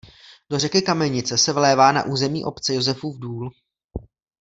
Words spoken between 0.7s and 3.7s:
Kamenice se vlévá na území obce Josefův důl.